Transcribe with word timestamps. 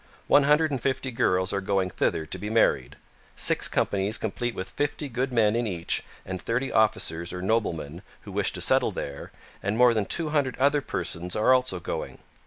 One 0.25 0.45
hundred 0.45 0.71
and 0.71 0.81
fifty 0.81 1.11
girls 1.11 1.53
are 1.53 1.61
going 1.61 1.91
thither 1.91 2.25
to 2.25 2.37
be 2.39 2.49
married; 2.49 2.95
six 3.35 3.67
companies 3.67 4.17
complete 4.17 4.55
with 4.55 4.71
fifty 4.71 5.07
good 5.07 5.31
men 5.31 5.55
in 5.55 5.67
each 5.67 6.03
and 6.25 6.41
thirty 6.41 6.71
officers 6.71 7.31
or 7.31 7.39
noblemen, 7.43 8.01
who 8.21 8.31
wish 8.31 8.51
to 8.53 8.61
settle 8.61 8.89
there, 8.91 9.31
and 9.61 9.77
more 9.77 9.93
than 9.93 10.05
two 10.07 10.29
hundred 10.29 10.57
other 10.57 10.81
persons 10.81 11.35
are 11.35 11.53
also 11.53 11.79
going. 11.79 12.17